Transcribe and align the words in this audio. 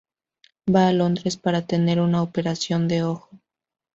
Va 0.65 0.87
a 0.87 0.93
Londres 0.93 1.37
para 1.37 1.67
tener 1.67 1.99
una 2.01 2.23
operación 2.23 2.87
de 2.87 3.03
ojo. 3.03 3.29